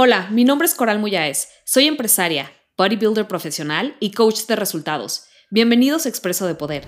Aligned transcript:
Hola, 0.00 0.28
mi 0.30 0.44
nombre 0.44 0.64
es 0.64 0.76
Coral 0.76 1.00
Muyáez. 1.00 1.48
Soy 1.64 1.88
empresaria, 1.88 2.52
bodybuilder 2.76 3.26
profesional 3.26 3.96
y 3.98 4.12
coach 4.12 4.46
de 4.46 4.54
resultados. 4.54 5.24
Bienvenidos 5.50 6.06
a 6.06 6.08
Expreso 6.08 6.46
de 6.46 6.54
Poder. 6.54 6.86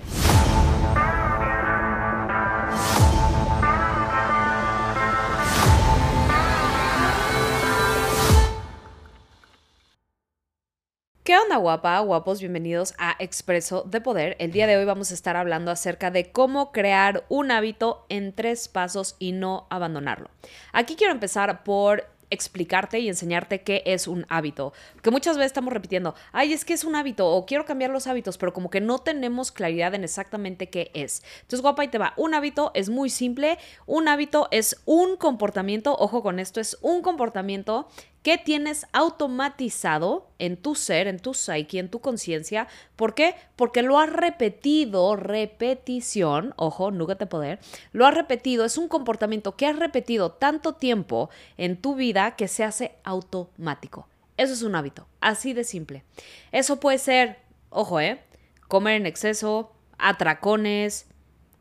¿Qué 11.23 11.37
onda 11.37 11.57
guapa, 11.57 11.99
guapos? 11.99 12.39
Bienvenidos 12.39 12.93
a 12.97 13.17
Expreso 13.19 13.83
de 13.83 14.01
Poder. 14.01 14.37
El 14.39 14.53
día 14.53 14.67
de 14.67 14.77
hoy 14.77 14.85
vamos 14.85 15.11
a 15.11 15.13
estar 15.13 15.35
hablando 15.35 15.69
acerca 15.69 16.11
de 16.11 16.31
cómo 16.31 16.71
crear 16.71 17.25
un 17.29 17.51
hábito 17.51 18.05
en 18.09 18.33
tres 18.33 18.69
pasos 18.69 19.17
y 19.19 19.33
no 19.33 19.67
abandonarlo. 19.69 20.29
Aquí 20.71 20.95
quiero 20.95 21.13
empezar 21.13 21.63
por 21.63 22.05
explicarte 22.31 22.99
y 22.99 23.07
enseñarte 23.07 23.61
qué 23.61 23.83
es 23.85 24.07
un 24.07 24.25
hábito. 24.29 24.73
Que 25.03 25.11
muchas 25.11 25.37
veces 25.37 25.51
estamos 25.51 25.73
repitiendo, 25.73 26.15
ay, 26.31 26.53
es 26.53 26.65
que 26.65 26.73
es 26.73 26.83
un 26.83 26.95
hábito 26.95 27.27
o 27.27 27.45
quiero 27.45 27.65
cambiar 27.65 27.91
los 27.91 28.07
hábitos, 28.07 28.37
pero 28.37 28.53
como 28.53 28.69
que 28.69 28.81
no 28.81 28.99
tenemos 28.99 29.51
claridad 29.51 29.93
en 29.93 30.03
exactamente 30.03 30.69
qué 30.69 30.91
es. 30.93 31.23
Entonces, 31.41 31.61
guapa, 31.61 31.83
y 31.83 31.89
te 31.89 31.97
va. 31.97 32.13
Un 32.17 32.33
hábito 32.33 32.71
es 32.73 32.89
muy 32.89 33.09
simple. 33.09 33.59
Un 33.85 34.07
hábito 34.07 34.47
es 34.51 34.81
un 34.85 35.17
comportamiento, 35.17 35.95
ojo 35.97 36.23
con 36.23 36.39
esto, 36.39 36.59
es 36.59 36.77
un 36.81 37.01
comportamiento 37.01 37.87
¿Qué 38.23 38.37
tienes 38.37 38.85
automatizado 38.93 40.31
en 40.41 40.57
tu 40.57 40.73
ser, 40.73 41.07
en 41.07 41.19
tu 41.19 41.35
psyche, 41.35 41.77
en 41.77 41.89
tu 41.89 42.01
conciencia. 42.01 42.67
¿Por 42.95 43.13
qué? 43.13 43.35
Porque 43.55 43.83
lo 43.83 43.99
has 43.99 44.11
repetido, 44.11 45.15
repetición, 45.15 46.55
ojo, 46.55 46.89
nunca 46.89 47.15
poder, 47.15 47.59
lo 47.93 48.07
has 48.07 48.15
repetido, 48.15 48.65
es 48.65 48.79
un 48.79 48.87
comportamiento 48.87 49.55
que 49.55 49.67
has 49.67 49.77
repetido 49.77 50.31
tanto 50.31 50.73
tiempo 50.73 51.29
en 51.57 51.77
tu 51.77 51.93
vida 51.93 52.35
que 52.35 52.47
se 52.47 52.63
hace 52.63 52.95
automático. 53.03 54.07
Eso 54.35 54.53
es 54.53 54.63
un 54.63 54.75
hábito, 54.75 55.07
así 55.19 55.53
de 55.53 55.63
simple. 55.63 56.03
Eso 56.51 56.79
puede 56.79 56.97
ser, 56.97 57.37
ojo, 57.69 57.99
¿eh? 57.99 58.19
Comer 58.67 58.95
en 58.95 59.05
exceso, 59.05 59.71
atracones, 59.99 61.05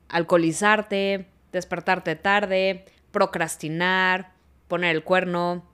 alcoholizarte, 0.09 1.27
despertarte 1.53 2.17
tarde, 2.17 2.87
procrastinar, 3.11 4.33
poner 4.69 4.97
el 4.97 5.05
cuerno, 5.05 5.70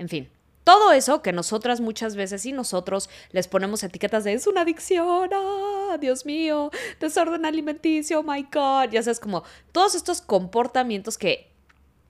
en 0.00 0.08
fin, 0.08 0.30
todo 0.64 0.92
eso 0.92 1.20
que 1.20 1.30
nosotras 1.30 1.80
muchas 1.80 2.16
veces 2.16 2.46
y 2.46 2.52
nosotros 2.52 3.10
les 3.32 3.48
ponemos 3.48 3.82
etiquetas 3.82 4.24
de 4.24 4.32
es 4.32 4.46
una 4.46 4.62
adicción, 4.62 5.28
ah, 5.34 5.98
Dios 6.00 6.24
mío, 6.24 6.70
desorden 6.98 7.44
alimenticio, 7.44 8.20
oh 8.20 8.22
my 8.22 8.42
God, 8.44 8.90
ya 8.92 9.02
sabes, 9.02 9.20
como 9.20 9.44
todos 9.72 9.94
estos 9.94 10.22
comportamientos 10.22 11.18
que 11.18 11.50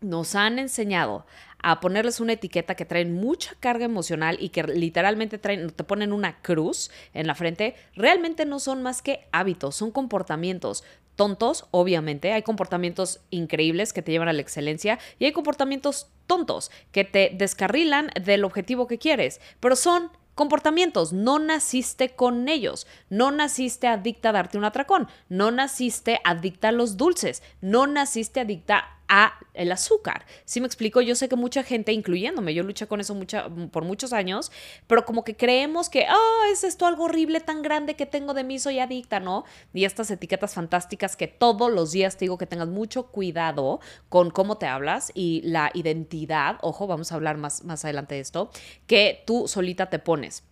nos 0.01 0.37
han 0.37 0.61
enseñado 0.61 1.27
a 1.63 1.81
ponerles 1.81 2.21
una 2.21 2.35
etiqueta 2.35 2.77
que 2.77 2.85
traen 2.85 3.13
mucha 3.13 3.55
carga 3.59 3.85
emocional 3.85 4.37
y 4.41 4.51
que 4.51 4.63
literalmente 4.63 5.39
traen, 5.39 5.71
te 5.71 5.85
ponen 5.85 6.13
una 6.13 6.41
cruz 6.41 6.93
en 7.13 7.27
la 7.27 7.35
frente, 7.35 7.75
realmente 7.97 8.47
no 8.47 8.61
son 8.61 8.83
más 8.83 9.03
que 9.03 9.27
hábitos, 9.33 9.75
son 9.75 9.91
comportamientos 9.91 10.85
tontos, 11.21 11.67
obviamente, 11.71 12.33
hay 12.33 12.41
comportamientos 12.41 13.21
increíbles 13.29 13.93
que 13.93 14.01
te 14.01 14.11
llevan 14.11 14.29
a 14.29 14.33
la 14.33 14.41
excelencia 14.41 14.99
y 15.19 15.27
hay 15.27 15.33
comportamientos 15.33 16.07
tontos 16.27 16.71
que 16.93 17.05
te 17.05 17.31
descarrilan 17.35 18.11
del 18.19 18.43
objetivo 18.43 18.87
que 18.87 18.97
quieres, 18.97 19.39
pero 19.61 19.77
son 19.77 20.11
comportamientos, 20.35 21.13
no 21.13 21.39
naciste 21.39 22.15
con 22.15 22.49
ellos, 22.49 22.87
no 23.11 23.33
naciste 23.33 23.87
adicta 23.87 24.31
a 24.31 24.33
darte 24.33 24.57
un 24.57 24.65
atracón, 24.65 25.09
no 25.29 25.51
naciste 25.51 26.23
adicta 26.25 26.69
a 26.69 26.73
los 26.73 26.97
dulces, 26.97 27.43
no 27.61 27.87
naciste 27.87 28.41
adicta 28.41 29.00
a 29.11 29.35
el 29.55 29.73
azúcar. 29.73 30.25
Si 30.45 30.61
me 30.61 30.67
explico, 30.67 31.01
yo 31.01 31.17
sé 31.17 31.29
que 31.29 31.35
mucha 31.35 31.65
gente, 31.65 31.93
incluyéndome, 31.93 32.55
yo 32.55 32.63
luché 32.63 32.87
con 32.87 33.01
eso 33.01 33.15
mucha, 33.15 33.49
por 33.73 33.85
muchos 33.85 34.13
años, 34.13 34.53
pero 34.87 35.05
como 35.05 35.25
que 35.25 35.37
creemos 35.37 35.91
que, 35.91 36.07
ah, 36.07 36.45
es 36.53 36.63
esto 36.63 36.87
algo 36.87 37.05
horrible 37.05 37.41
tan 37.41 37.61
grande 37.61 37.97
que 37.97 38.07
tengo 38.07 38.33
de 38.33 38.45
mí, 38.45 38.61
soy 38.61 38.79
adicta, 38.79 39.19
¿no? 39.19 39.45
Y 39.75 39.85
estas 39.85 40.11
etiquetas 40.13 40.55
fantásticas 40.55 41.17
que 41.17 41.27
todos 41.27 41.73
los 41.73 41.91
días 41.91 42.17
te 42.17 42.27
digo 42.27 42.39
que 42.39 42.47
tengas 42.47 42.69
mucho 42.69 43.09
cuidado 43.09 43.81
con 44.09 44.31
cómo 44.31 44.59
te 44.59 44.67
hablas 44.67 45.11
y 45.13 45.43
la 45.45 45.73
identidad, 45.75 46.59
ojo, 46.63 46.87
vamos 46.87 47.11
a 47.11 47.17
hablar 47.17 47.37
más, 47.37 47.65
más 47.65 47.85
adelante 47.85 48.15
de 48.15 48.21
esto, 48.21 48.51
que 48.87 49.25
tú 49.27 49.49
solita 49.49 49.91
te 49.91 49.99
pones. 49.99 50.45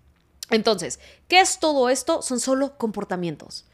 Entonces, 0.51 0.99
¿qué 1.29 1.41
es 1.41 1.61
todo 1.61 1.91
esto? 1.91 2.23
Son 2.23 2.41
solo 2.41 2.77
comportamientos 2.77 3.67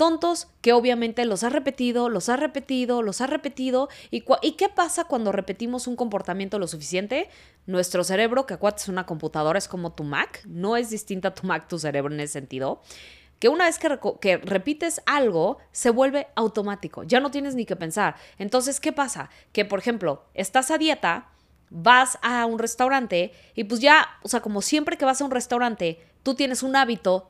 tontos 0.00 0.48
que 0.62 0.72
obviamente 0.72 1.26
los 1.26 1.44
ha 1.44 1.50
repetido, 1.50 2.08
los 2.08 2.30
ha 2.30 2.36
repetido, 2.38 3.02
los 3.02 3.20
ha 3.20 3.26
repetido. 3.26 3.90
¿Y, 4.10 4.24
¿Y, 4.40 4.52
qué 4.52 4.70
pasa 4.70 5.04
cuando 5.04 5.30
repetimos 5.30 5.86
un 5.86 5.94
comportamiento 5.94 6.58
lo 6.58 6.66
suficiente? 6.68 7.28
Nuestro 7.66 8.02
cerebro, 8.02 8.46
que 8.46 8.54
acuérdate 8.54 8.84
es 8.84 8.88
una 8.88 9.04
computadora, 9.04 9.58
es 9.58 9.68
como 9.68 9.92
tu 9.92 10.04
Mac, 10.04 10.40
no 10.46 10.78
es 10.78 10.88
distinta 10.88 11.28
a 11.28 11.34
tu 11.34 11.46
Mac, 11.46 11.68
tu 11.68 11.78
cerebro 11.78 12.14
en 12.14 12.20
ese 12.20 12.32
sentido. 12.32 12.80
Que 13.40 13.50
una 13.50 13.66
vez 13.66 13.78
que, 13.78 13.98
que 14.22 14.38
repites 14.38 15.02
algo, 15.04 15.58
se 15.70 15.90
vuelve 15.90 16.28
automático, 16.34 17.02
ya 17.02 17.20
no 17.20 17.30
tienes 17.30 17.54
ni 17.54 17.66
que 17.66 17.76
pensar. 17.76 18.16
Entonces, 18.38 18.80
¿qué 18.80 18.92
pasa? 18.94 19.28
Que, 19.52 19.66
por 19.66 19.80
ejemplo, 19.80 20.24
estás 20.32 20.70
a 20.70 20.78
dieta, 20.78 21.28
vas 21.68 22.18
a 22.22 22.46
un 22.46 22.58
restaurante 22.58 23.34
y 23.54 23.64
pues 23.64 23.80
ya, 23.80 24.08
o 24.22 24.28
sea, 24.28 24.40
como 24.40 24.62
siempre 24.62 24.96
que 24.96 25.04
vas 25.04 25.20
a 25.20 25.26
un 25.26 25.30
restaurante, 25.30 26.02
tú 26.22 26.34
tienes 26.34 26.62
un 26.62 26.74
hábito 26.74 27.28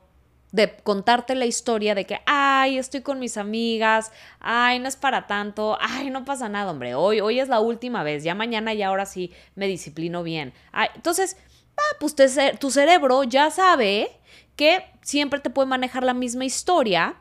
de 0.51 0.75
contarte 0.83 1.35
la 1.35 1.45
historia 1.45 1.95
de 1.95 2.05
que, 2.05 2.21
ay, 2.25 2.77
estoy 2.77 3.01
con 3.01 3.19
mis 3.19 3.37
amigas, 3.37 4.11
ay, 4.39 4.79
no 4.79 4.87
es 4.87 4.95
para 4.95 5.27
tanto, 5.27 5.77
ay, 5.79 6.09
no 6.09 6.25
pasa 6.25 6.49
nada, 6.49 6.71
hombre, 6.71 6.95
hoy, 6.95 7.21
hoy 7.21 7.39
es 7.39 7.47
la 7.47 7.59
última 7.59 8.03
vez, 8.03 8.23
ya 8.23 8.35
mañana 8.35 8.73
y 8.73 8.83
ahora 8.83 9.05
sí 9.05 9.31
me 9.55 9.67
disciplino 9.67 10.23
bien. 10.23 10.53
entonces, 10.95 11.37
ah, 11.77 11.95
pues 11.99 12.15
tu 12.59 12.71
cerebro 12.71 13.23
ya 13.23 13.49
sabe 13.49 14.11
que 14.55 14.83
siempre 15.01 15.39
te 15.39 15.49
puede 15.49 15.67
manejar 15.67 16.03
la 16.03 16.13
misma 16.13 16.45
historia. 16.45 17.15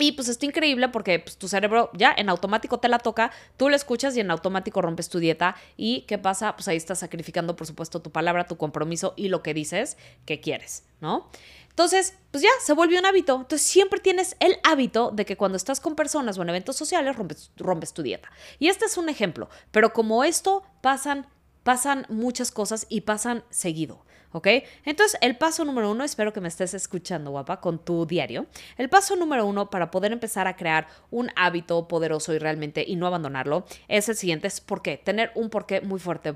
Y 0.00 0.12
pues 0.12 0.28
está 0.28 0.46
increíble 0.46 0.88
porque 0.88 1.18
pues, 1.18 1.36
tu 1.36 1.46
cerebro 1.46 1.90
ya 1.92 2.14
en 2.16 2.30
automático 2.30 2.80
te 2.80 2.88
la 2.88 2.98
toca, 2.98 3.30
tú 3.56 3.68
la 3.68 3.76
escuchas 3.76 4.16
y 4.16 4.20
en 4.20 4.30
automático 4.30 4.80
rompes 4.80 5.10
tu 5.10 5.18
dieta. 5.18 5.56
¿Y 5.76 6.02
qué 6.02 6.16
pasa? 6.16 6.56
Pues 6.56 6.68
ahí 6.68 6.76
estás 6.78 7.00
sacrificando, 7.00 7.54
por 7.54 7.66
supuesto, 7.66 8.00
tu 8.00 8.10
palabra, 8.10 8.46
tu 8.46 8.56
compromiso 8.56 9.12
y 9.16 9.28
lo 9.28 9.42
que 9.42 9.52
dices 9.52 9.98
que 10.24 10.40
quieres, 10.40 10.84
¿no? 11.00 11.30
Entonces, 11.68 12.14
pues 12.30 12.42
ya, 12.42 12.50
se 12.62 12.72
volvió 12.72 12.98
un 12.98 13.06
hábito. 13.06 13.36
Entonces, 13.36 13.66
siempre 13.66 14.00
tienes 14.00 14.36
el 14.40 14.56
hábito 14.64 15.10
de 15.12 15.24
que 15.24 15.36
cuando 15.36 15.56
estás 15.56 15.80
con 15.80 15.94
personas 15.94 16.38
o 16.38 16.42
en 16.42 16.48
eventos 16.48 16.76
sociales, 16.76 17.16
rompes, 17.16 17.52
rompes 17.56 17.92
tu 17.92 18.02
dieta. 18.02 18.30
Y 18.58 18.68
este 18.68 18.86
es 18.86 18.96
un 18.96 19.08
ejemplo, 19.08 19.48
pero 19.70 19.92
como 19.92 20.24
esto 20.24 20.62
pasan, 20.80 21.26
pasan 21.62 22.06
muchas 22.08 22.50
cosas 22.50 22.86
y 22.88 23.02
pasan 23.02 23.44
seguido. 23.50 24.04
¿Ok? 24.32 24.46
Entonces, 24.84 25.18
el 25.22 25.36
paso 25.36 25.64
número 25.64 25.90
uno, 25.90 26.04
espero 26.04 26.32
que 26.32 26.40
me 26.40 26.48
estés 26.48 26.74
escuchando, 26.74 27.30
guapa, 27.30 27.60
con 27.60 27.84
tu 27.84 28.06
diario. 28.06 28.46
El 28.78 28.88
paso 28.88 29.16
número 29.16 29.44
uno 29.46 29.70
para 29.70 29.90
poder 29.90 30.12
empezar 30.12 30.46
a 30.46 30.56
crear 30.56 30.86
un 31.10 31.30
hábito 31.36 31.88
poderoso 31.88 32.32
y 32.32 32.38
realmente 32.38 32.84
y 32.86 32.96
no 32.96 33.06
abandonarlo 33.06 33.64
es 33.88 34.08
el 34.08 34.16
siguiente: 34.16 34.46
es 34.46 34.60
por 34.60 34.82
qué. 34.82 34.98
Tener 34.98 35.32
un 35.34 35.50
porqué 35.50 35.80
muy 35.80 35.98
fuerte. 35.98 36.34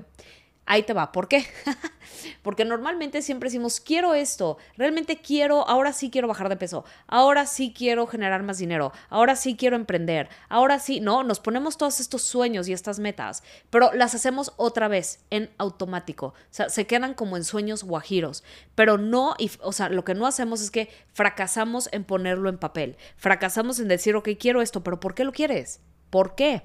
Ahí 0.65 0.83
te 0.83 0.93
va. 0.93 1.11
¿Por 1.11 1.27
qué? 1.27 1.45
Porque 2.41 2.65
normalmente 2.65 3.21
siempre 3.21 3.49
decimos, 3.49 3.79
quiero 3.79 4.15
esto, 4.15 4.57
realmente 4.77 5.17
quiero, 5.17 5.67
ahora 5.67 5.93
sí 5.93 6.09
quiero 6.09 6.27
bajar 6.27 6.49
de 6.49 6.57
peso, 6.57 6.85
ahora 7.07 7.45
sí 7.45 7.73
quiero 7.75 8.07
generar 8.07 8.41
más 8.41 8.57
dinero, 8.57 8.91
ahora 9.09 9.35
sí 9.35 9.55
quiero 9.55 9.75
emprender, 9.75 10.29
ahora 10.49 10.79
sí, 10.79 11.01
no, 11.01 11.23
nos 11.23 11.39
ponemos 11.39 11.77
todos 11.77 11.99
estos 11.99 12.23
sueños 12.23 12.67
y 12.67 12.73
estas 12.73 12.99
metas, 12.99 13.43
pero 13.69 13.91
las 13.93 14.15
hacemos 14.15 14.53
otra 14.57 14.87
vez 14.87 15.19
en 15.29 15.51
automático. 15.57 16.27
O 16.27 16.33
sea, 16.49 16.69
se 16.69 16.87
quedan 16.87 17.13
como 17.13 17.37
en 17.37 17.43
sueños 17.43 17.83
guajiros, 17.83 18.43
pero 18.73 18.97
no, 18.97 19.35
o 19.61 19.71
sea, 19.71 19.89
lo 19.89 20.03
que 20.03 20.15
no 20.15 20.25
hacemos 20.25 20.61
es 20.61 20.71
que 20.71 20.89
fracasamos 21.13 21.89
en 21.91 22.03
ponerlo 22.03 22.49
en 22.49 22.57
papel, 22.57 22.97
fracasamos 23.17 23.79
en 23.79 23.87
decir, 23.87 24.15
ok, 24.15 24.29
quiero 24.39 24.61
esto, 24.61 24.83
pero 24.83 24.99
¿por 24.99 25.13
qué 25.13 25.25
lo 25.25 25.31
quieres? 25.31 25.81
¿Por 26.09 26.35
qué? 26.35 26.63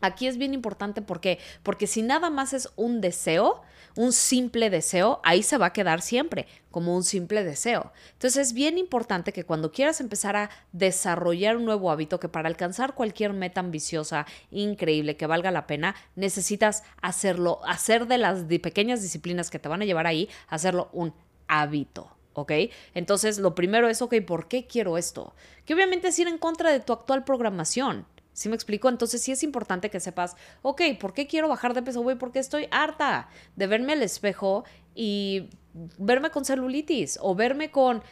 Aquí 0.00 0.26
es 0.26 0.36
bien 0.36 0.54
importante 0.54 1.02
porque 1.02 1.38
porque 1.62 1.86
si 1.86 2.02
nada 2.02 2.30
más 2.30 2.52
es 2.52 2.68
un 2.76 3.00
deseo, 3.00 3.62
un 3.96 4.12
simple 4.12 4.68
deseo, 4.70 5.20
ahí 5.24 5.42
se 5.42 5.56
va 5.56 5.66
a 5.66 5.72
quedar 5.72 6.02
siempre 6.02 6.46
como 6.70 6.94
un 6.94 7.02
simple 7.02 7.42
deseo. 7.44 7.92
Entonces 8.12 8.48
es 8.48 8.52
bien 8.52 8.76
importante 8.76 9.32
que 9.32 9.44
cuando 9.44 9.72
quieras 9.72 10.00
empezar 10.00 10.36
a 10.36 10.50
desarrollar 10.72 11.56
un 11.56 11.64
nuevo 11.64 11.90
hábito, 11.90 12.20
que 12.20 12.28
para 12.28 12.48
alcanzar 12.48 12.94
cualquier 12.94 13.32
meta 13.32 13.60
ambiciosa, 13.60 14.26
increíble, 14.50 15.16
que 15.16 15.26
valga 15.26 15.50
la 15.50 15.66
pena, 15.66 15.96
necesitas 16.14 16.82
hacerlo, 17.00 17.60
hacer 17.66 18.06
de 18.06 18.18
las 18.18 18.44
pequeñas 18.44 19.00
disciplinas 19.00 19.50
que 19.50 19.58
te 19.58 19.68
van 19.68 19.82
a 19.82 19.86
llevar 19.86 20.06
ahí, 20.06 20.28
hacerlo 20.48 20.90
un 20.92 21.14
hábito. 21.48 22.10
¿ok? 22.34 22.52
Entonces, 22.94 23.38
lo 23.38 23.54
primero 23.54 23.88
es, 23.88 24.02
ok, 24.02 24.16
¿por 24.26 24.46
qué 24.46 24.66
quiero 24.66 24.98
esto? 24.98 25.34
Que 25.64 25.72
obviamente 25.72 26.08
es 26.08 26.18
ir 26.18 26.28
en 26.28 26.36
contra 26.36 26.70
de 26.70 26.80
tu 26.80 26.92
actual 26.92 27.24
programación. 27.24 28.06
¿Sí 28.36 28.50
me 28.50 28.54
explico? 28.54 28.90
Entonces 28.90 29.22
sí 29.22 29.32
es 29.32 29.42
importante 29.42 29.88
que 29.88 29.98
sepas, 29.98 30.36
ok, 30.60 30.82
¿por 31.00 31.14
qué 31.14 31.26
quiero 31.26 31.48
bajar 31.48 31.72
de 31.72 31.80
peso, 31.80 32.02
güey? 32.02 32.18
Porque 32.18 32.38
estoy 32.38 32.68
harta 32.70 33.30
de 33.56 33.66
verme 33.66 33.94
al 33.94 34.02
espejo 34.02 34.64
y 34.94 35.48
verme 35.96 36.28
con 36.28 36.44
celulitis 36.44 37.18
o 37.22 37.34
verme 37.34 37.70
con, 37.70 38.02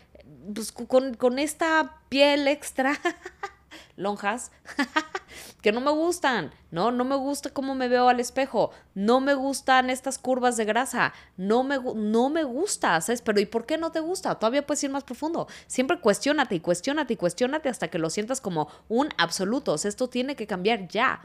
pues, 0.55 0.73
con, 0.73 1.13
con 1.13 1.39
esta 1.39 2.01
piel 2.09 2.49
extra. 2.49 2.99
lonjas 3.97 4.51
que 5.63 5.73
no 5.73 5.81
me 5.81 5.91
gustan, 5.91 6.53
¿no? 6.71 6.91
No 6.91 7.05
me 7.05 7.17
gusta 7.17 7.51
cómo 7.51 7.75
me 7.75 7.89
veo 7.89 8.09
al 8.09 8.21
espejo, 8.21 8.71
no 8.95 9.21
me 9.21 9.35
gustan 9.35 9.91
estas 9.91 10.19
curvas 10.19 10.57
de 10.57 10.65
grasa, 10.65 11.13
no 11.37 11.63
me, 11.63 11.79
no 11.79 12.29
me 12.31 12.45
gusta, 12.45 13.01
¿sabes? 13.01 13.23
Pero 13.23 13.41
¿y 13.41 13.47
por 13.47 13.67
qué 13.67 13.79
no 13.79 13.93
te 13.93 14.01
gusta? 14.01 14.35
Todavía 14.37 14.67
puedes 14.67 14.85
ir 14.85 14.91
más 14.91 15.05
profundo. 15.05 15.47
Siempre 15.67 16.01
cuestionate 16.01 16.55
y 16.55 16.61
cuestionate 16.61 17.15
y 17.15 17.17
cuestionate 17.17 17.69
hasta 17.69 17.89
que 17.89 17.99
lo 17.99 18.11
sientas 18.11 18.41
como 18.41 18.69
un 18.89 19.09
absoluto. 19.19 19.73
O 19.73 19.79
sea, 19.79 19.89
esto 19.89 20.09
tiene 20.09 20.37
que 20.37 20.47
cambiar 20.47 20.89
ya. 20.89 21.23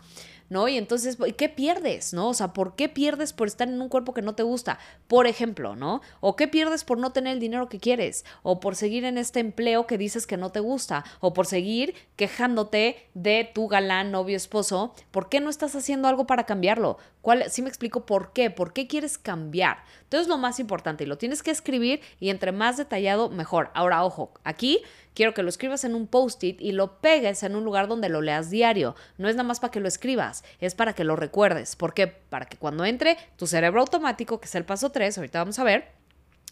¿No? 0.50 0.68
Y 0.68 0.78
entonces, 0.78 1.18
¿qué 1.38 1.50
pierdes, 1.50 2.14
no? 2.14 2.30
O 2.30 2.34
sea, 2.34 2.54
¿por 2.54 2.76
qué 2.76 2.90
pierdes 2.90 3.34
por 3.34 3.48
estar 3.48 3.68
en 3.68 3.82
un 3.82 3.90
cuerpo 3.90 4.14
que 4.14 4.22
no 4.22 4.36
te 4.36 4.44
gusta? 4.44 4.80
Por 5.08 5.28
ejemplo, 5.28 5.76
¿no? 5.76 6.02
¿O 6.20 6.36
qué 6.36 6.48
pierdes 6.48 6.84
por 6.84 6.98
no 6.98 7.12
tener 7.12 7.34
el 7.34 7.40
dinero 7.40 7.70
que 7.70 7.80
quieres? 7.80 8.26
¿O 8.44 8.60
por 8.60 8.76
seguir 8.76 9.06
en 9.06 9.18
este 9.18 9.40
empleo 9.40 9.88
que 9.88 9.98
dices 9.98 10.28
que 10.28 10.38
no 10.38 10.52
te 10.52 10.60
gusta? 10.60 11.06
¿O 11.20 11.34
por 11.34 11.46
seguir 11.46 11.96
quejándote 12.16 13.10
de 13.14 13.50
tu 13.54 13.68
galán, 13.68 14.12
novio, 14.12 14.36
esposo? 14.36 14.94
¿Por 15.12 15.30
qué 15.30 15.40
no 15.40 15.50
estás 15.50 15.76
haciendo 15.76 16.08
algo 16.08 16.26
para 16.26 16.46
cambiarlo? 16.46 16.98
¿Cuál, 17.22 17.50
sí 17.50 17.62
me 17.62 17.70
explico 17.70 18.06
por 18.06 18.34
qué, 18.34 18.50
por 18.50 18.74
qué 18.74 18.88
quieres 18.88 19.18
cambiar. 19.18 19.84
Entonces, 20.04 20.28
lo 20.28 20.38
más 20.38 20.60
importante, 20.60 21.04
y 21.04 21.08
lo 21.08 21.18
tienes 21.18 21.44
que 21.44 21.52
escribir 21.52 22.02
y 22.20 22.30
entre 22.30 22.52
más 22.52 22.78
detallado, 22.78 23.30
mejor. 23.30 23.72
Ahora, 23.74 24.04
ojo, 24.04 24.34
aquí 24.44 24.82
quiero 25.20 25.34
que 25.34 25.44
lo 25.44 25.50
escribas 25.50 25.84
en 25.84 25.96
un 25.96 26.08
post-it 26.08 26.62
y 26.62 26.72
lo 26.72 27.02
pegues 27.02 27.44
en 27.44 27.58
un 27.58 27.66
lugar 27.66 27.90
donde 27.90 28.08
lo 28.08 28.22
leas 28.22 28.50
diario. 28.50 28.96
No 29.18 29.28
es 29.28 29.36
nada 29.36 29.46
más 29.46 29.60
para 29.60 29.70
que 29.70 29.82
lo 29.82 29.90
escribas, 29.90 30.46
es 30.62 30.76
para 30.76 30.94
que 30.94 31.04
lo 31.04 31.18
recuerdes. 31.18 31.76
¿Por 31.76 31.94
qué? 31.94 32.08
Para 32.08 32.46
que 32.46 32.56
cuando 32.56 32.86
entre 32.86 33.18
tu 33.36 33.46
cerebro 33.46 33.82
automático, 33.82 34.40
que 34.40 34.46
es 34.46 34.56
el 34.56 34.64
paso 34.64 34.92
3, 34.94 35.18
ahorita 35.18 35.40
vamos 35.40 35.60
a 35.60 35.66
ver, 35.66 35.90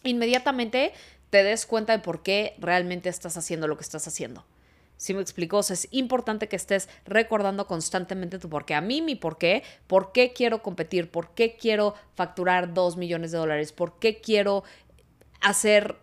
inmediatamente 0.04 0.92
te 1.30 1.44
des 1.44 1.64
cuenta 1.64 1.94
de 1.94 2.00
por 2.00 2.22
qué 2.22 2.56
realmente 2.58 3.08
estás 3.08 3.38
haciendo 3.38 3.68
lo 3.68 3.78
que 3.78 3.84
estás 3.84 4.06
haciendo. 4.06 4.44
¿Sí 4.98 5.14
me 5.14 5.22
explico? 5.22 5.60
Es 5.60 5.88
importante 5.90 6.48
que 6.48 6.56
estés 6.56 6.90
recordando 7.06 7.66
constantemente 7.66 8.38
tu 8.38 8.50
por 8.50 8.66
qué. 8.66 8.74
A 8.74 8.82
mí, 8.82 9.00
mi 9.00 9.14
por 9.14 9.38
qué, 9.38 9.62
por 9.86 10.12
qué 10.12 10.34
quiero 10.34 10.62
competir, 10.62 11.10
por 11.10 11.30
qué 11.30 11.56
quiero 11.56 11.94
facturar 12.16 12.74
2 12.74 12.98
millones 12.98 13.32
de 13.32 13.38
dólares, 13.38 13.72
por 13.72 13.98
qué 13.98 14.20
quiero 14.20 14.62
hacer 15.40 15.96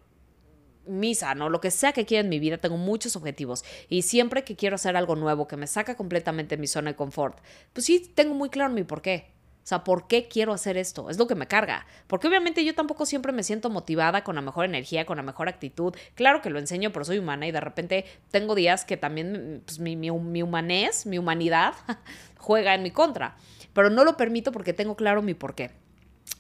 misa, 0.88 1.36
¿no? 1.36 1.50
Lo 1.50 1.62
que 1.62 1.72
sea 1.72 1.94
que 1.94 2.06
quiera 2.06 2.22
en 2.22 2.30
mi 2.30 2.40
vida, 2.40 2.58
tengo 2.58 2.78
muchos 2.78 3.16
objetivos 3.16 3.64
y 3.90 4.04
siempre 4.04 4.44
que 4.44 4.56
quiero 4.56 4.76
hacer 4.76 4.96
algo 4.96 5.16
nuevo 5.16 5.48
que 5.48 5.58
me 5.58 5.68
saca 5.68 5.96
completamente 5.96 6.56
de 6.56 6.62
mi 6.62 6.68
zona 6.68 6.92
de 6.92 6.96
confort, 6.96 7.40
pues 7.74 7.86
sí, 7.86 8.12
tengo 8.14 8.34
muy 8.34 8.50
claro 8.50 8.74
mi 8.74 8.84
por 8.84 9.02
qué. 9.02 9.36
O 9.66 9.68
sea, 9.68 9.84
¿por 9.84 10.06
qué 10.06 10.28
quiero 10.28 10.54
hacer 10.54 10.78
esto? 10.78 11.10
Es 11.10 11.18
lo 11.18 11.26
que 11.26 11.34
me 11.34 11.48
carga. 11.48 11.88
Porque 12.06 12.28
obviamente 12.28 12.64
yo 12.64 12.76
tampoco 12.76 13.08
siempre 13.08 13.32
me 13.32 13.42
siento 13.42 13.72
motivada 13.72 14.24
con 14.24 14.36
la 14.36 14.42
mejor 14.42 14.66
energía, 14.66 15.08
con 15.08 15.18
la 15.18 15.24
mejor 15.24 15.50
actitud. 15.50 15.96
Claro 16.14 16.44
que 16.44 16.52
lo 16.52 16.60
enseño, 16.60 16.92
pero 16.92 17.04
soy 17.04 17.18
humana 17.18 17.48
y 17.48 17.52
de 17.52 17.62
repente 17.62 18.06
tengo 18.30 18.54
días 18.54 18.86
que 18.86 18.96
también 18.96 19.64
pues, 19.66 19.80
mi, 19.80 19.96
mi, 19.96 20.12
mi 20.12 20.44
humanez, 20.44 21.08
mi 21.08 21.18
humanidad 21.18 21.74
juega 22.38 22.76
en 22.76 22.84
mi 22.84 22.92
contra. 22.92 23.38
Pero 23.74 23.90
no 23.90 24.04
lo 24.04 24.18
permito 24.18 24.52
porque 24.52 24.74
tengo 24.74 24.96
claro 24.96 25.24
mi 25.24 25.34
por 25.34 25.56
qué. 25.56 25.72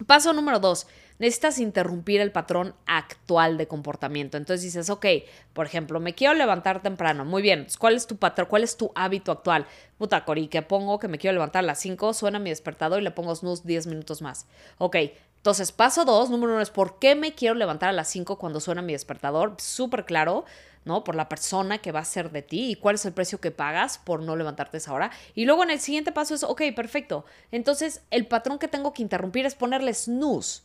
Paso 0.07 0.33
número 0.33 0.59
dos, 0.59 0.87
necesitas 1.19 1.57
interrumpir 1.57 2.19
el 2.19 2.31
patrón 2.31 2.75
actual 2.85 3.57
de 3.57 3.67
comportamiento. 3.67 4.35
Entonces 4.35 4.61
dices, 4.61 4.89
ok, 4.89 5.05
por 5.53 5.65
ejemplo, 5.65 5.99
me 6.01 6.13
quiero 6.13 6.33
levantar 6.33 6.81
temprano. 6.81 7.23
Muy 7.23 7.41
bien, 7.41 7.67
¿cuál 7.79 7.95
es 7.95 8.05
tu 8.05 8.17
patrón? 8.17 8.47
¿Cuál 8.49 8.63
es 8.63 8.75
tu 8.75 8.91
hábito 8.95 9.31
actual? 9.31 9.65
Puta, 9.97 10.25
Cori, 10.25 10.47
que 10.47 10.61
pongo 10.61 10.99
que 10.99 11.07
me 11.07 11.17
quiero 11.17 11.33
levantar 11.33 11.63
a 11.63 11.67
las 11.67 11.79
5, 11.79 12.13
suena 12.13 12.39
mi 12.39 12.49
despertador 12.49 12.99
y 12.99 13.03
le 13.03 13.11
pongo 13.11 13.33
snooze 13.33 13.63
10 13.65 13.87
minutos 13.87 14.21
más. 14.21 14.47
Ok, 14.77 14.97
entonces 15.37 15.71
paso 15.71 16.05
dos, 16.05 16.29
número 16.29 16.53
uno 16.53 16.61
es, 16.61 16.71
¿por 16.71 16.99
qué 16.99 17.15
me 17.15 17.33
quiero 17.33 17.55
levantar 17.55 17.89
a 17.89 17.93
las 17.93 18.09
5 18.09 18.37
cuando 18.37 18.59
suena 18.59 18.81
mi 18.81 18.93
despertador? 18.93 19.55
Súper 19.59 20.03
claro. 20.05 20.43
¿No? 20.85 21.03
Por 21.03 21.15
la 21.15 21.27
persona 21.27 21.79
que 21.79 21.91
va 21.91 21.99
a 21.99 22.05
ser 22.05 22.31
de 22.31 22.41
ti 22.41 22.71
y 22.71 22.75
cuál 22.75 22.95
es 22.95 23.05
el 23.05 23.13
precio 23.13 23.41
que 23.41 23.51
pagas 23.51 23.97
por 23.97 24.21
no 24.21 24.35
levantarte 24.35 24.77
esa 24.77 24.93
hora. 24.93 25.11
Y 25.33 25.45
luego 25.45 25.63
en 25.63 25.71
el 25.71 25.79
siguiente 25.79 26.11
paso 26.11 26.35
es, 26.35 26.43
ok, 26.43 26.61
perfecto. 26.75 27.25
Entonces 27.51 28.03
el 28.11 28.27
patrón 28.27 28.59
que 28.59 28.67
tengo 28.67 28.93
que 28.93 29.01
interrumpir 29.01 29.45
es 29.45 29.55
ponerle 29.55 29.93
snooze. 29.93 30.61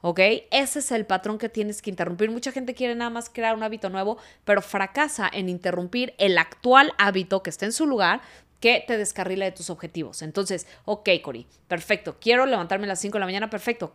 ¿ok? 0.00 0.20
Ese 0.50 0.80
es 0.80 0.92
el 0.92 1.06
patrón 1.06 1.38
que 1.38 1.48
tienes 1.48 1.80
que 1.80 1.88
interrumpir. 1.88 2.30
Mucha 2.30 2.52
gente 2.52 2.74
quiere 2.74 2.94
nada 2.94 3.08
más 3.08 3.30
crear 3.30 3.56
un 3.56 3.62
hábito 3.62 3.88
nuevo, 3.88 4.18
pero 4.44 4.60
fracasa 4.60 5.30
en 5.32 5.48
interrumpir 5.48 6.14
el 6.18 6.36
actual 6.36 6.92
hábito 6.98 7.42
que 7.42 7.48
está 7.48 7.64
en 7.64 7.72
su 7.72 7.86
lugar 7.86 8.20
que 8.60 8.84
te 8.86 8.98
descarrila 8.98 9.46
de 9.46 9.52
tus 9.52 9.70
objetivos. 9.70 10.20
Entonces, 10.20 10.66
ok, 10.84 11.08
Cori, 11.22 11.46
perfecto. 11.68 12.16
Quiero 12.20 12.44
levantarme 12.44 12.84
a 12.84 12.88
las 12.88 13.00
5 13.00 13.14
de 13.14 13.20
la 13.20 13.26
mañana, 13.26 13.48
perfecto. 13.48 13.94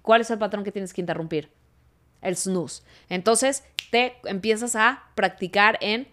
¿Cuál 0.00 0.20
es 0.20 0.30
el 0.30 0.38
patrón 0.38 0.62
que 0.62 0.70
tienes 0.70 0.92
que 0.92 1.00
interrumpir? 1.00 1.50
El 2.22 2.36
snooze. 2.36 2.84
Entonces, 3.08 3.64
te 3.90 4.16
empiezas 4.24 4.76
a 4.76 5.04
practicar 5.14 5.78
en 5.80 6.08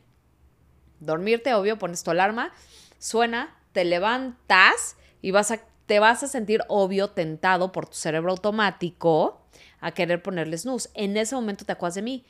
dormirte, 0.99 1.53
obvio, 1.53 1.77
pones 1.77 2.03
tu 2.03 2.11
alarma, 2.11 2.53
suena, 2.99 3.55
te 3.71 3.85
levantas 3.85 4.95
y 5.21 5.31
vas 5.31 5.51
a 5.51 5.59
te 5.85 5.99
vas 5.99 6.23
a 6.23 6.27
sentir 6.27 6.61
obvio 6.69 7.09
tentado 7.09 7.71
por 7.71 7.87
tu 7.87 7.95
cerebro 7.95 8.31
automático 8.31 9.41
a 9.79 9.91
querer 9.91 10.21
ponerle 10.21 10.57
snooze. 10.57 10.89
En 10.93 11.17
ese 11.17 11.35
momento 11.35 11.65
te 11.65 11.73
acuerdas 11.73 11.95
de 11.95 12.01
mí. 12.01 12.25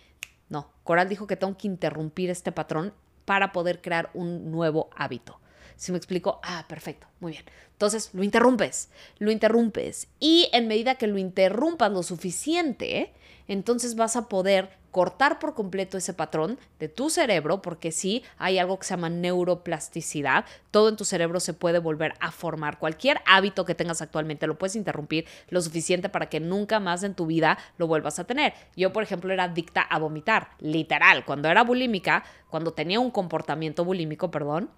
No, 0.49 0.71
Coral 0.83 1.09
dijo 1.09 1.27
que 1.27 1.35
tengo 1.35 1.55
que 1.55 1.67
interrumpir 1.67 2.29
este 2.29 2.51
patrón 2.51 2.93
para 3.25 3.51
poder 3.51 3.81
crear 3.81 4.09
un 4.13 4.51
nuevo 4.51 4.89
hábito. 4.95 5.39
Si 5.75 5.91
me 5.91 5.97
explico, 5.97 6.39
ah, 6.43 6.65
perfecto, 6.67 7.07
muy 7.19 7.33
bien. 7.33 7.45
Entonces 7.71 8.09
lo 8.13 8.23
interrumpes, 8.23 8.89
lo 9.17 9.31
interrumpes. 9.31 10.07
Y 10.19 10.49
en 10.51 10.67
medida 10.67 10.95
que 10.95 11.07
lo 11.07 11.17
interrumpas 11.17 11.91
lo 11.91 12.03
suficiente, 12.03 13.13
entonces 13.47 13.95
vas 13.95 14.15
a 14.15 14.27
poder 14.27 14.69
cortar 14.93 15.39
por 15.39 15.55
completo 15.55 15.97
ese 15.97 16.13
patrón 16.13 16.59
de 16.79 16.87
tu 16.87 17.09
cerebro, 17.09 17.63
porque 17.63 17.91
sí 17.91 18.23
hay 18.37 18.59
algo 18.59 18.77
que 18.77 18.85
se 18.85 18.93
llama 18.93 19.09
neuroplasticidad, 19.09 20.45
todo 20.69 20.87
en 20.87 20.97
tu 20.97 21.03
cerebro 21.03 21.39
se 21.39 21.55
puede 21.55 21.79
volver 21.79 22.13
a 22.19 22.31
formar. 22.31 22.77
Cualquier 22.77 23.19
hábito 23.25 23.65
que 23.65 23.73
tengas 23.73 24.03
actualmente 24.03 24.45
lo 24.45 24.57
puedes 24.59 24.75
interrumpir 24.75 25.25
lo 25.49 25.61
suficiente 25.61 26.09
para 26.09 26.29
que 26.29 26.39
nunca 26.39 26.79
más 26.79 27.01
en 27.01 27.15
tu 27.15 27.25
vida 27.25 27.57
lo 27.79 27.87
vuelvas 27.87 28.19
a 28.19 28.25
tener. 28.25 28.53
Yo, 28.75 28.93
por 28.93 29.01
ejemplo, 29.01 29.33
era 29.33 29.45
adicta 29.45 29.81
a 29.81 29.97
vomitar, 29.97 30.51
literal, 30.59 31.25
cuando 31.25 31.49
era 31.49 31.63
bulímica, 31.63 32.23
cuando 32.51 32.73
tenía 32.73 32.99
un 32.99 33.09
comportamiento 33.09 33.83
bulímico, 33.83 34.29
perdón, 34.29 34.69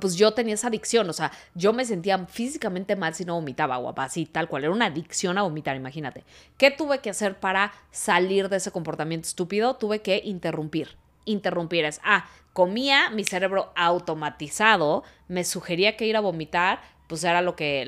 pues 0.00 0.16
yo 0.16 0.32
tenía 0.32 0.54
esa 0.54 0.68
adicción, 0.68 1.08
o 1.08 1.12
sea, 1.12 1.30
yo 1.54 1.72
me 1.72 1.84
sentía 1.84 2.18
físicamente 2.26 2.96
mal 2.96 3.14
si 3.14 3.24
no 3.24 3.34
vomitaba, 3.34 3.76
guapa, 3.76 4.04
así, 4.04 4.26
tal 4.26 4.48
cual, 4.48 4.64
era 4.64 4.72
una 4.72 4.86
adicción 4.86 5.38
a 5.38 5.42
vomitar, 5.42 5.76
imagínate. 5.76 6.24
¿Qué 6.58 6.70
tuve 6.70 6.98
que 6.98 7.10
hacer 7.10 7.38
para 7.38 7.72
salir 7.90 8.48
de 8.48 8.56
ese 8.56 8.72
comportamiento 8.72 9.28
estúpido? 9.28 9.76
Tuve 9.76 10.00
que 10.00 10.20
interrumpir. 10.24 10.96
Interrumpir 11.26 11.84
es, 11.84 12.00
ah, 12.04 12.26
comía, 12.52 13.10
mi 13.10 13.24
cerebro 13.24 13.72
automatizado 13.76 15.04
me 15.28 15.44
sugería 15.44 15.96
que 15.96 16.06
ir 16.06 16.16
a 16.16 16.20
vomitar, 16.20 16.80
pues 17.06 17.22
era 17.22 17.42
lo 17.42 17.54
que, 17.54 17.86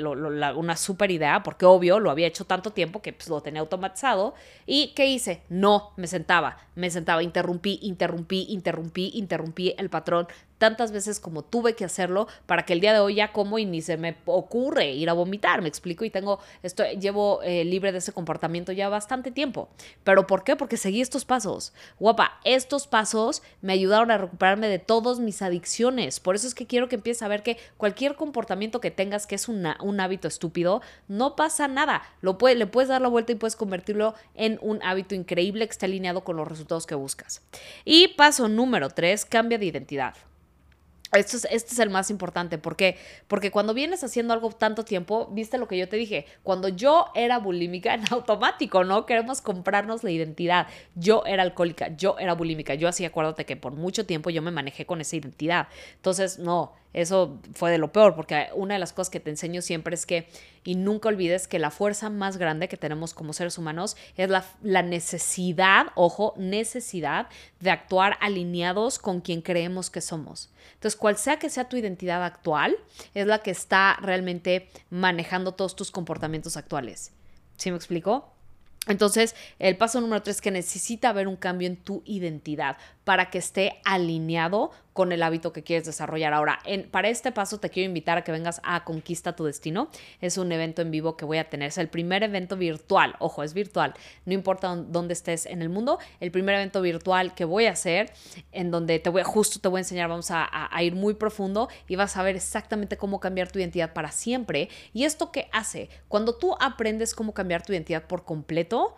una 0.56 0.76
super 0.76 1.10
idea, 1.10 1.42
porque 1.42 1.64
obvio 1.64 1.98
lo 2.00 2.10
había 2.10 2.26
hecho 2.26 2.44
tanto 2.44 2.70
tiempo 2.72 3.00
que 3.00 3.12
pues, 3.12 3.28
lo 3.28 3.40
tenía 3.40 3.60
automatizado. 3.60 4.34
¿Y 4.66 4.92
qué 4.94 5.06
hice? 5.06 5.42
No, 5.48 5.92
me 5.96 6.06
sentaba, 6.06 6.58
me 6.75 6.90
sentaba, 6.90 7.22
interrumpí, 7.22 7.78
interrumpí, 7.82 8.46
interrumpí, 8.50 9.10
interrumpí 9.14 9.75
el 9.78 9.88
patrón 9.88 10.28
tantas 10.58 10.92
veces 10.92 11.20
como 11.20 11.42
tuve 11.42 11.75
que 11.75 11.84
hacerlo 11.84 12.28
para 12.46 12.64
que 12.64 12.72
el 12.72 12.80
día 12.80 12.92
de 12.92 13.00
hoy 13.00 13.16
ya 13.16 13.32
como 13.32 13.58
y 13.58 13.66
ni 13.66 13.82
se 13.82 13.96
me 13.96 14.16
ocurre 14.25 14.92
ir 14.92 15.10
a 15.10 15.12
vomitar, 15.12 15.62
me 15.62 15.68
explico, 15.68 16.04
y 16.04 16.10
tengo, 16.10 16.40
esto 16.62 16.84
llevo 16.84 17.42
eh, 17.42 17.64
libre 17.64 17.92
de 17.92 17.98
ese 17.98 18.12
comportamiento 18.12 18.72
ya 18.72 18.88
bastante 18.88 19.30
tiempo. 19.30 19.68
¿Pero 20.04 20.26
por 20.26 20.44
qué? 20.44 20.56
Porque 20.56 20.76
seguí 20.76 21.00
estos 21.00 21.25
pasos. 21.25 21.72
Guapa, 21.98 22.40
estos 22.44 22.86
pasos 22.86 23.42
me 23.60 23.72
ayudaron 23.72 24.10
a 24.10 24.18
recuperarme 24.18 24.68
de 24.68 24.78
todas 24.78 25.18
mis 25.18 25.42
adicciones. 25.42 26.20
Por 26.20 26.34
eso 26.34 26.46
es 26.46 26.54
que 26.54 26.66
quiero 26.66 26.88
que 26.88 26.96
empieces 26.96 27.22
a 27.22 27.28
ver 27.28 27.42
que 27.42 27.58
cualquier 27.76 28.16
comportamiento 28.16 28.80
que 28.80 28.90
tengas 28.90 29.26
que 29.26 29.34
es 29.34 29.48
un 29.48 29.66
hábito 30.00 30.28
estúpido, 30.28 30.82
no 31.08 31.36
pasa 31.36 31.68
nada. 31.68 32.02
Lo 32.20 32.38
puede, 32.38 32.54
le 32.54 32.66
puedes 32.66 32.88
dar 32.88 33.00
la 33.00 33.08
vuelta 33.08 33.32
y 33.32 33.36
puedes 33.36 33.56
convertirlo 33.56 34.14
en 34.34 34.58
un 34.62 34.82
hábito 34.82 35.14
increíble 35.14 35.66
que 35.66 35.72
está 35.72 35.86
alineado 35.86 36.25
con 36.25 36.36
los 36.36 36.48
resultados 36.48 36.86
que 36.86 36.94
buscas. 36.94 37.42
Y 37.84 38.08
paso 38.08 38.48
número 38.48 38.90
tres, 38.90 39.25
cambia 39.25 39.58
de 39.58 39.66
identidad. 39.66 40.14
Esto 41.12 41.36
es, 41.36 41.46
este 41.50 41.72
es 41.72 41.78
el 41.78 41.90
más 41.90 42.10
importante. 42.10 42.58
¿Por 42.58 42.76
qué? 42.76 42.96
Porque 43.28 43.50
cuando 43.50 43.75
vienes 43.75 44.02
haciendo 44.02 44.34
algo 44.34 44.50
tanto 44.50 44.84
tiempo, 44.84 45.28
viste 45.30 45.56
lo 45.56 45.68
que 45.68 45.78
yo 45.78 45.88
te 45.88 45.96
dije, 45.96 46.26
cuando 46.42 46.68
yo 46.68 47.06
era 47.14 47.38
bulímica 47.38 47.94
en 47.94 48.02
automático, 48.12 48.84
¿no? 48.84 49.06
Queremos 49.06 49.40
comprarnos 49.40 50.02
la 50.02 50.10
identidad. 50.10 50.66
Yo 50.94 51.22
era 51.26 51.42
alcohólica, 51.42 51.94
yo 51.96 52.18
era 52.18 52.34
bulímica. 52.34 52.75
Yo 52.75 52.88
así, 52.88 53.04
acuérdate 53.04 53.46
que 53.46 53.56
por 53.56 53.72
mucho 53.72 54.04
tiempo 54.04 54.30
yo 54.30 54.42
me 54.42 54.50
manejé 54.50 54.84
con 54.84 55.00
esa 55.00 55.16
identidad. 55.16 55.68
Entonces, 55.94 56.38
no, 56.38 56.72
eso 56.96 57.38
fue 57.52 57.70
de 57.70 57.76
lo 57.76 57.92
peor, 57.92 58.14
porque 58.14 58.48
una 58.54 58.72
de 58.75 58.80
las 58.80 58.94
cosas 58.94 59.10
que 59.10 59.20
te 59.20 59.28
enseño 59.28 59.60
siempre 59.60 59.94
es 59.94 60.06
que, 60.06 60.28
y 60.64 60.76
nunca 60.76 61.10
olvides 61.10 61.46
que 61.46 61.58
la 61.58 61.70
fuerza 61.70 62.08
más 62.08 62.38
grande 62.38 62.68
que 62.68 62.78
tenemos 62.78 63.12
como 63.12 63.34
seres 63.34 63.58
humanos 63.58 63.98
es 64.16 64.30
la, 64.30 64.46
la 64.62 64.80
necesidad, 64.82 65.88
ojo, 65.94 66.32
necesidad 66.38 67.28
de 67.60 67.70
actuar 67.70 68.16
alineados 68.22 68.98
con 68.98 69.20
quien 69.20 69.42
creemos 69.42 69.90
que 69.90 70.00
somos. 70.00 70.50
Entonces, 70.72 70.95
cual 70.96 71.16
sea 71.16 71.38
que 71.38 71.50
sea 71.50 71.68
tu 71.68 71.76
identidad 71.76 72.24
actual, 72.24 72.76
es 73.14 73.26
la 73.26 73.40
que 73.42 73.50
está 73.50 73.96
realmente 74.00 74.68
manejando 74.90 75.52
todos 75.52 75.76
tus 75.76 75.90
comportamientos 75.90 76.56
actuales. 76.56 77.12
¿Sí 77.56 77.70
me 77.70 77.76
explico? 77.76 78.32
Entonces, 78.86 79.34
el 79.58 79.76
paso 79.76 80.00
número 80.00 80.22
tres 80.22 80.36
es 80.36 80.42
que 80.42 80.50
necesita 80.50 81.08
haber 81.08 81.26
un 81.26 81.36
cambio 81.36 81.66
en 81.66 81.76
tu 81.76 82.02
identidad 82.06 82.76
para 83.06 83.30
que 83.30 83.38
esté 83.38 83.80
alineado 83.84 84.72
con 84.92 85.12
el 85.12 85.22
hábito 85.22 85.52
que 85.52 85.62
quieres 85.62 85.86
desarrollar. 85.86 86.34
Ahora, 86.34 86.58
en, 86.64 86.90
para 86.90 87.08
este 87.08 87.30
paso 87.30 87.60
te 87.60 87.70
quiero 87.70 87.86
invitar 87.86 88.18
a 88.18 88.25
que 88.25 88.32
vengas 88.32 88.60
a 88.64 88.82
Conquista 88.82 89.36
tu 89.36 89.44
Destino. 89.44 89.90
Es 90.20 90.38
un 90.38 90.50
evento 90.50 90.82
en 90.82 90.90
vivo 90.90 91.16
que 91.16 91.25
voy 91.25 91.38
a 91.38 91.48
tener. 91.48 91.68
Es 91.68 91.78
el 91.78 91.88
primer 91.88 92.25
evento 92.25 92.56
virtual. 92.56 93.14
Ojo, 93.20 93.44
es 93.44 93.54
virtual. 93.54 93.94
No 94.25 94.32
importa 94.32 94.75
dónde 94.75 95.12
estés 95.12 95.46
en 95.46 95.62
el 95.62 95.68
mundo. 95.68 96.00
El 96.18 96.32
primer 96.32 96.56
evento 96.56 96.82
virtual 96.82 97.32
que 97.36 97.44
voy 97.44 97.66
a 97.66 97.72
hacer, 97.72 98.12
en 98.50 98.72
donde 98.72 98.98
te 98.98 99.08
voy, 99.08 99.22
justo 99.22 99.60
te 99.60 99.68
voy 99.68 99.78
a 99.78 99.82
enseñar, 99.82 100.08
vamos 100.08 100.32
a, 100.32 100.48
a 100.50 100.82
ir 100.82 100.96
muy 100.96 101.14
profundo 101.14 101.68
y 101.86 101.94
vas 101.94 102.16
a 102.16 102.25
ver 102.25 102.34
exactamente 102.34 102.96
cómo 102.96 103.20
cambiar 103.20 103.52
tu 103.52 103.60
identidad 103.60 103.92
para 103.92 104.10
siempre. 104.10 104.68
¿Y 104.92 105.04
esto 105.04 105.30
qué 105.30 105.48
hace? 105.52 105.90
Cuando 106.08 106.34
tú 106.34 106.56
aprendes 106.58 107.14
cómo 107.14 107.34
cambiar 107.34 107.62
tu 107.62 107.72
identidad 107.72 108.08
por 108.08 108.25
completo, 108.25 108.96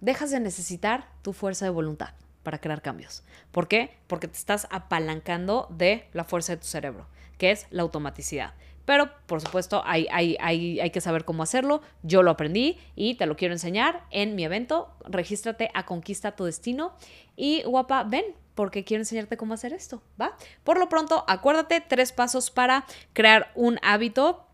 dejas 0.00 0.32
de 0.32 0.40
necesitar 0.40 1.06
tu 1.22 1.32
fuerza 1.32 1.64
de 1.64 1.70
voluntad 1.70 2.25
para 2.46 2.60
crear 2.60 2.80
cambios. 2.80 3.24
¿Por 3.50 3.66
qué? 3.66 3.90
Porque 4.06 4.28
te 4.28 4.38
estás 4.38 4.68
apalancando 4.70 5.66
de 5.68 6.06
la 6.12 6.22
fuerza 6.22 6.52
de 6.52 6.58
tu 6.58 6.68
cerebro, 6.68 7.08
que 7.38 7.50
es 7.50 7.66
la 7.70 7.82
automaticidad. 7.82 8.54
Pero, 8.84 9.10
por 9.26 9.40
supuesto, 9.40 9.82
hay, 9.84 10.06
hay, 10.12 10.36
hay, 10.38 10.78
hay, 10.78 10.90
que 10.90 11.00
saber 11.00 11.24
cómo 11.24 11.42
hacerlo. 11.42 11.82
Yo 12.04 12.22
lo 12.22 12.30
aprendí 12.30 12.78
y 12.94 13.16
te 13.16 13.26
lo 13.26 13.36
quiero 13.36 13.52
enseñar 13.52 14.04
en 14.12 14.36
mi 14.36 14.44
evento. 14.44 14.94
Regístrate 15.08 15.72
a 15.74 15.86
Conquista 15.86 16.36
tu 16.36 16.44
Destino. 16.44 16.94
Y 17.34 17.64
guapa, 17.64 18.04
ven, 18.04 18.24
porque 18.54 18.84
quiero 18.84 19.00
enseñarte 19.00 19.36
cómo 19.36 19.54
hacer 19.54 19.72
esto, 19.72 20.00
¿va? 20.20 20.36
Por 20.62 20.78
lo 20.78 20.88
pronto, 20.88 21.24
acuérdate, 21.26 21.80
tres 21.80 22.12
pasos 22.12 22.52
para 22.52 22.86
crear 23.12 23.50
un 23.56 23.80
hábito 23.82 24.45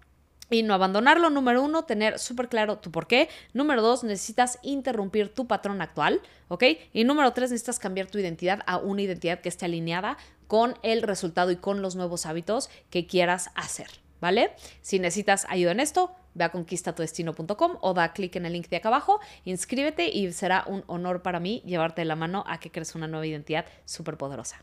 y 0.53 0.63
no 0.63 0.75
abandonarlo. 0.75 1.31
Número 1.31 1.63
uno, 1.63 1.85
tener 1.85 2.19
súper 2.19 2.49
claro 2.49 2.79
tu 2.79 2.91
por 2.91 3.07
qué. 3.07 3.29
Número 3.53 3.83
dos, 3.83 4.05
necesitas 4.05 4.59
interrumpir 4.63 5.33
tu 5.33 5.47
patrón 5.47 5.81
actual, 5.83 6.21
¿ok? 6.49 6.65
Y 6.93 7.05
número 7.05 7.33
tres, 7.33 7.51
necesitas 7.51 7.79
cambiar 7.79 8.07
tu 8.07 8.19
identidad 8.19 8.61
a 8.67 8.77
una 8.77 9.03
identidad 9.03 9.41
que 9.41 9.49
esté 9.49 9.65
alineada 9.65 10.19
con 10.47 10.77
el 10.83 11.03
resultado 11.03 11.51
y 11.51 11.57
con 11.57 11.81
los 11.83 11.97
nuevos 11.97 12.27
hábitos 12.27 12.69
que 12.91 13.07
quieras 13.07 13.51
hacer, 13.55 13.89
¿vale? 14.21 14.53
Si 14.83 14.99
necesitas 14.99 15.47
ayuda 15.49 15.73
en 15.73 15.81
esto, 15.81 16.15
ve 16.35 16.45
a 16.45 16.53
conquistatudestino.com 16.53 17.79
o 17.81 17.95
da 17.95 18.13
clic 18.13 18.37
en 18.37 18.47
el 18.47 18.53
link 18.53 18.69
de 18.69 18.77
acá 18.77 18.89
abajo, 18.89 19.21
inscríbete 19.45 20.09
y 20.09 20.31
será 20.33 20.65
un 20.67 20.85
honor 20.87 21.23
para 21.23 21.41
mí 21.41 21.63
llevarte 21.65 22.03
de 22.03 22.07
la 22.07 22.17
mano 22.17 22.45
a 22.47 22.61
que 22.61 22.71
crees 22.71 22.95
una 22.95 23.09
nueva 23.09 23.27
identidad 23.27 23.65
súper 23.85 24.17
poderosa. 24.17 24.63